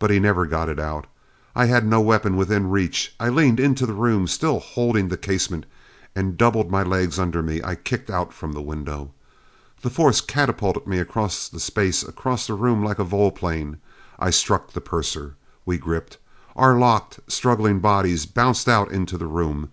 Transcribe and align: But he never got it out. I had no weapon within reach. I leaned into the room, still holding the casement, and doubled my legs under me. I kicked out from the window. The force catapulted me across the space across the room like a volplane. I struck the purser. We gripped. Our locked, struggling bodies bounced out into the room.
But 0.00 0.10
he 0.10 0.18
never 0.18 0.46
got 0.46 0.68
it 0.68 0.80
out. 0.80 1.06
I 1.54 1.66
had 1.66 1.86
no 1.86 2.00
weapon 2.00 2.36
within 2.36 2.70
reach. 2.70 3.14
I 3.20 3.28
leaned 3.28 3.60
into 3.60 3.86
the 3.86 3.94
room, 3.94 4.26
still 4.26 4.58
holding 4.58 5.06
the 5.06 5.16
casement, 5.16 5.64
and 6.12 6.36
doubled 6.36 6.72
my 6.72 6.82
legs 6.82 7.20
under 7.20 7.40
me. 7.40 7.60
I 7.62 7.76
kicked 7.76 8.10
out 8.10 8.32
from 8.34 8.50
the 8.50 8.60
window. 8.62 9.12
The 9.82 9.88
force 9.88 10.20
catapulted 10.20 10.88
me 10.88 10.98
across 10.98 11.48
the 11.48 11.60
space 11.60 12.02
across 12.02 12.48
the 12.48 12.54
room 12.54 12.82
like 12.84 12.98
a 12.98 13.04
volplane. 13.04 13.76
I 14.18 14.30
struck 14.30 14.72
the 14.72 14.80
purser. 14.80 15.36
We 15.64 15.78
gripped. 15.78 16.18
Our 16.56 16.76
locked, 16.76 17.20
struggling 17.28 17.78
bodies 17.78 18.26
bounced 18.26 18.68
out 18.68 18.90
into 18.90 19.16
the 19.16 19.26
room. 19.28 19.68